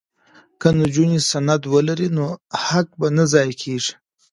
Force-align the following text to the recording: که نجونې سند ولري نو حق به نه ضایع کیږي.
که 0.61 0.67
نجونې 0.79 1.19
سند 1.29 1.61
ولري 1.73 2.09
نو 2.17 2.27
حق 2.65 2.87
به 2.99 3.07
نه 3.15 3.23
ضایع 3.31 3.53
کیږي. 3.61 3.93